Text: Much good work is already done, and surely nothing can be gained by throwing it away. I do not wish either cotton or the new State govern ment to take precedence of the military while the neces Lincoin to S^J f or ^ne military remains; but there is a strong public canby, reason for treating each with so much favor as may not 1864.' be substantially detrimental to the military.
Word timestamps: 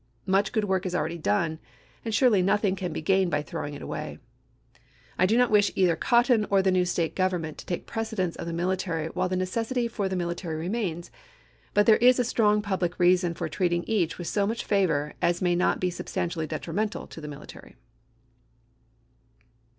Much 0.25 0.51
good 0.51 0.63
work 0.63 0.83
is 0.87 0.95
already 0.95 1.19
done, 1.19 1.59
and 2.03 2.11
surely 2.15 2.41
nothing 2.41 2.75
can 2.75 2.91
be 2.91 3.03
gained 3.03 3.29
by 3.29 3.43
throwing 3.43 3.75
it 3.75 3.83
away. 3.83 4.17
I 5.19 5.27
do 5.27 5.37
not 5.37 5.51
wish 5.51 5.71
either 5.75 5.95
cotton 5.95 6.47
or 6.49 6.63
the 6.63 6.71
new 6.71 6.85
State 6.85 7.15
govern 7.15 7.43
ment 7.43 7.59
to 7.59 7.67
take 7.67 7.85
precedence 7.85 8.35
of 8.37 8.47
the 8.47 8.51
military 8.53 9.09
while 9.09 9.29
the 9.29 9.35
neces 9.35 9.69
Lincoin 9.69 9.73
to 9.75 9.89
S^J 9.89 9.91
f 9.91 9.99
or 9.99 10.09
^ne 10.09 10.17
military 10.17 10.55
remains; 10.55 11.11
but 11.75 11.85
there 11.85 11.97
is 11.97 12.17
a 12.17 12.23
strong 12.23 12.63
public 12.63 12.93
canby, 12.93 13.09
reason 13.09 13.33
for 13.35 13.47
treating 13.47 13.83
each 13.83 14.17
with 14.17 14.25
so 14.25 14.47
much 14.47 14.65
favor 14.65 15.13
as 15.21 15.39
may 15.39 15.53
not 15.55 15.77
1864.' 15.77 15.79
be 15.79 15.89
substantially 15.91 16.47
detrimental 16.47 17.05
to 17.05 17.21
the 17.21 17.27
military. 17.27 17.75